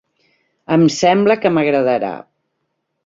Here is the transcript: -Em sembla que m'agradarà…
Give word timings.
-Em 0.75 0.87
sembla 0.95 1.37
que 1.43 1.53
m'agradarà… 1.59 2.11